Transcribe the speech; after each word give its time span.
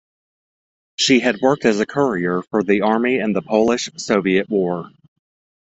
She 0.95 1.19
had 1.19 1.41
worked 1.41 1.63
as 1.63 1.79
a 1.79 1.85
courier 1.85 2.41
for 2.49 2.63
the 2.63 2.81
army 2.81 3.19
in 3.19 3.33
the 3.33 3.43
Polish-Soviet 3.43 4.49
War. 4.49 4.89